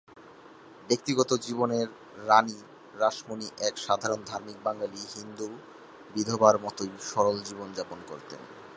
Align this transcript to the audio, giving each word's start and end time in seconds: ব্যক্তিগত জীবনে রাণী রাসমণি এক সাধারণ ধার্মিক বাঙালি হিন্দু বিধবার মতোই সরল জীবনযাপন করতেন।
ব্যক্তিগত 0.89 1.29
জীবনে 1.41 1.79
রাণী 2.25 2.57
রাসমণি 2.99 3.47
এক 3.59 3.75
সাধারণ 3.77 4.19
ধার্মিক 4.25 4.57
বাঙালি 4.63 5.01
হিন্দু 5.15 5.47
বিধবার 6.15 6.55
মতোই 6.59 6.91
সরল 7.01 7.37
জীবনযাপন 7.41 7.99
করতেন। 8.07 8.41